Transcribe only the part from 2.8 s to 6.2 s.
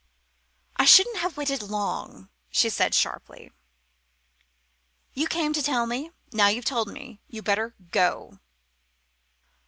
sharply; "you came to tell me: